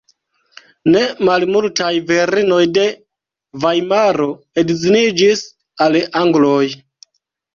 Ne 0.93 1.01
malmultaj 1.27 1.89
virinoj 2.11 2.61
de 2.77 2.85
Vajmaro 3.65 4.27
edziniĝis 4.61 5.43
al 5.87 5.99
angloj. 6.23 6.65